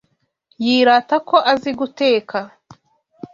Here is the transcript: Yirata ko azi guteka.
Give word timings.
Yirata 0.65 1.15
ko 1.27 1.35
azi 1.51 1.71
guteka. 1.79 2.37